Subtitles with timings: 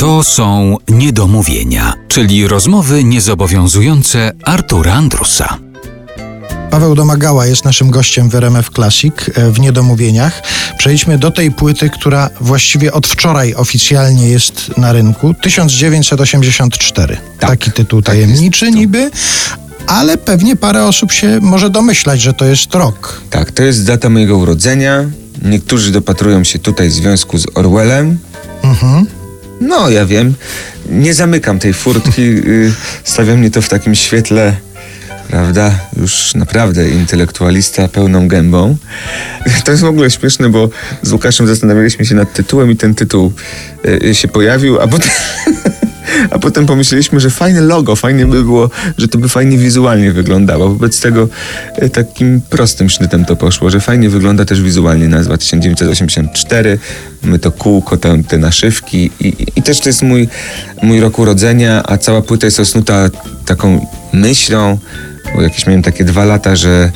[0.00, 5.58] To są niedomówienia, czyli rozmowy niezobowiązujące Artura Andrusa.
[6.70, 10.42] Paweł Domagała jest naszym gościem w RMF Classic e, w Niedomówieniach.
[10.78, 15.34] Przejdźmy do tej płyty, która właściwie od wczoraj oficjalnie jest na rynku.
[15.34, 17.16] 1984.
[17.38, 19.10] Tak, Taki tytuł tak tajemniczy jest niby,
[19.86, 23.20] ale pewnie parę osób się może domyślać, że to jest rok.
[23.30, 25.04] Tak, to jest data mojego urodzenia.
[25.42, 28.18] Niektórzy dopatrują się tutaj w związku z Orwellem.
[28.62, 29.19] Mhm.
[29.60, 30.34] No, ja wiem.
[30.88, 32.22] Nie zamykam tej furtki.
[32.22, 32.72] y,
[33.04, 34.56] Stawia mnie to w takim świetle,
[35.30, 35.78] prawda?
[36.00, 38.76] Już naprawdę intelektualista pełną gębą.
[39.64, 40.68] To jest w ogóle śmieszne, bo
[41.02, 43.32] z Łukaszem zastanawialiśmy się nad tytułem i ten tytuł
[44.04, 45.10] y, się pojawił, a potem...
[46.30, 50.68] A potem pomyśleliśmy, że fajne logo, fajnie by było, że to by fajnie wizualnie wyglądało.
[50.68, 51.28] Wobec tego
[51.76, 56.78] e, takim prostym sznytem to poszło, że fajnie wygląda też wizualnie nazwa 1984.
[57.22, 60.28] My to kółko, te, te naszywki i, i też to jest mój,
[60.82, 63.08] mój rok urodzenia, a cała płyta jest osnuta
[63.46, 64.78] taką myślą,
[65.34, 66.90] bo jakieś miałem takie dwa lata, że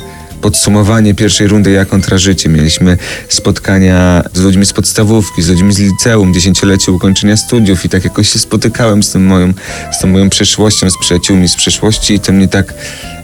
[0.45, 2.49] podsumowanie pierwszej rundy Ja kontra życie.
[2.49, 2.97] Mieliśmy
[3.29, 8.29] spotkania z ludźmi z podstawówki, z ludźmi z liceum, dziesięciolecie ukończenia studiów i tak jakoś
[8.29, 9.53] się spotykałem z, tym moją,
[9.91, 12.73] z tą moją przeszłością, z przyjaciółmi z przeszłości i to mnie tak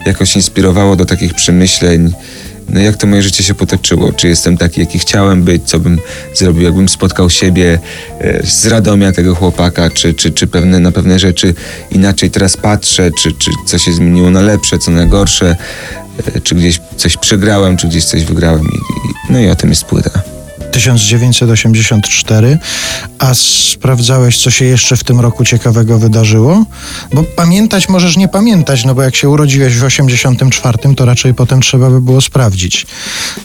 [0.05, 2.13] jakoś inspirowało do takich przemyśleń.
[2.69, 4.13] No jak to moje życie się potoczyło?
[4.13, 5.63] Czy jestem taki, jaki chciałem być?
[5.65, 5.99] Co bym
[6.33, 7.79] zrobił, jakbym spotkał siebie
[8.19, 9.89] e, z Radomia tego chłopaka?
[9.89, 11.53] Czy, czy, czy pewne, na pewne rzeczy
[11.91, 13.11] inaczej teraz patrzę?
[13.17, 15.55] Czy, czy co się zmieniło na lepsze, co na gorsze?
[16.35, 18.63] E, Czy gdzieś coś przegrałem, czy gdzieś coś wygrałem?
[18.63, 20.21] I, i, no i o tym jest płyta.
[20.71, 22.59] 1984.
[23.19, 26.65] A sprawdzałeś, co się jeszcze w tym roku ciekawego wydarzyło?
[27.13, 31.61] Bo pamiętać możesz nie pamiętać, no bo jak się urodziłeś w 84, to raczej potem
[31.61, 32.85] trzeba by było sprawdzić.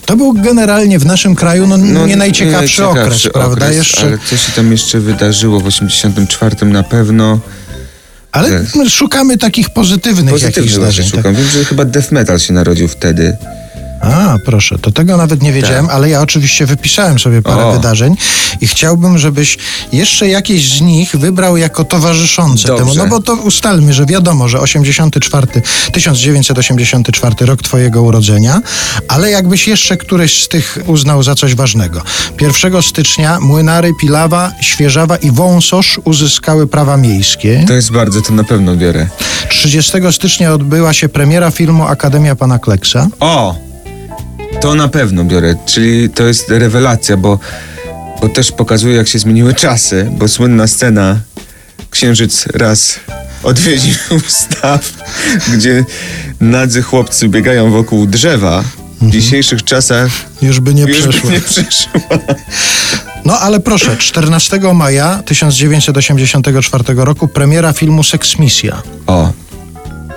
[0.07, 3.71] To był generalnie w naszym kraju no, nie najciekawszy okres, prawda?
[3.71, 7.41] Jeszcze, Ale co się tam jeszcze wydarzyło w 84 na pewno?
[8.37, 11.07] Ale szukamy takich pozytywnych, jakichś tak?
[11.07, 11.35] szukam.
[11.35, 13.37] Wiem, że chyba death metal się narodził wtedy.
[14.01, 15.95] A, proszę, to tego nawet nie wiedziałem, Tak.
[15.95, 17.73] ale ja oczywiście wypisałem sobie parę O.
[17.73, 18.17] wydarzeń
[18.61, 19.59] i chciałbym, żebyś
[19.93, 22.85] jeszcze jakieś z nich wybrał jako towarzyszące Dobrze.
[22.85, 22.95] temu.
[22.95, 25.47] No bo to ustalmy, że wiadomo, że 84,
[25.93, 28.61] 1984 rok twojego urodzenia,
[29.09, 32.03] ale jakbyś jeszcze któryś z tych uznał za coś ważnego.
[32.41, 37.65] 1 stycznia Młynary, Pilawa, Świeżawa i Wąsosz uzyskały prawa miejskie.
[37.67, 39.09] To jest bardzo, to na pewno biorę.
[39.51, 43.07] 30 stycznia odbyła się premiera filmu Akademia Pana Kleksa.
[43.21, 43.66] O!
[44.61, 47.39] To na pewno biorę, czyli to jest rewelacja, bo,
[48.21, 51.21] bo też pokazuje, jak się zmieniły czasy, bo słynna scena
[51.91, 53.01] Księżyc raz
[53.43, 53.95] odwiedził
[54.29, 54.93] staw,
[55.55, 55.85] gdzie
[56.41, 58.65] nadzy chłopcy biegają wokół drzewa.
[59.01, 60.11] W dzisiejszych czasach
[60.43, 61.31] Już by nie już by przeszło.
[61.31, 62.01] nie przeszła.
[63.25, 68.83] No ale proszę, 14 maja 1984 roku premiera filmu Seks Misja.
[69.07, 69.33] O!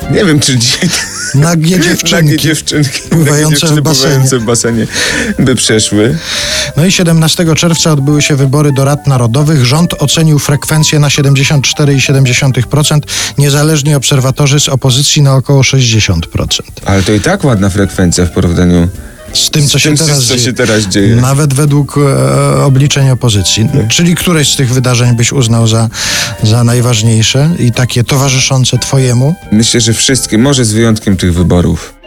[0.10, 0.90] Nie wiem, czy dzisiaj
[1.36, 2.38] Nagie dziewczynki.
[2.38, 4.04] dziewczynki Pływające dziewczyny w basenie.
[4.04, 4.88] pływające w basenie
[5.40, 6.18] by przeszły.
[6.78, 9.66] No i 17 czerwca odbyły się wybory do Rad Narodowych.
[9.66, 13.00] Rząd ocenił frekwencję na 74,7%,
[13.38, 16.22] niezależni obserwatorzy z opozycji na około 60%.
[16.86, 18.88] Ale to i tak ładna frekwencja w porównaniu
[19.34, 20.40] Z tym, co z się tym, teraz co dzieje.
[20.40, 21.16] się teraz dzieje.
[21.16, 23.70] Nawet według e, obliczeń opozycji.
[23.90, 25.90] Czyli któreś z tych wydarzeń byś uznał za,
[26.44, 29.36] za najważniejsze i takie towarzyszące twojemu?
[29.52, 31.99] Myślę, że wszystkie, może z wyjątkiem tych wyborów.